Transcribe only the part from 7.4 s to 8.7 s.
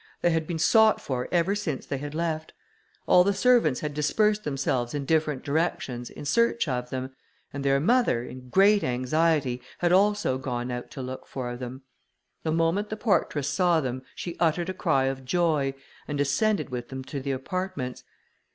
and their mother, in